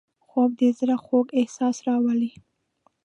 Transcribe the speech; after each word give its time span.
خوب 0.27 0.49
د 0.59 0.61
زړه 0.77 0.95
خوږ 1.05 1.27
احساس 1.39 1.77
راولي 1.87 2.31